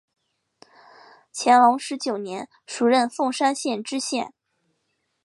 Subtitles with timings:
[1.31, 4.33] 乾隆十九年署任凤山县知县。